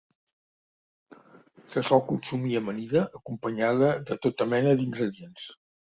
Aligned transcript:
Se 1.73 1.83
sol 1.89 2.01
consumir 2.11 2.55
amanida 2.61 3.01
acompanyada 3.19 3.93
de 4.09 4.21
tota 4.27 4.49
mena 4.55 4.75
d'ingredients. 4.81 5.47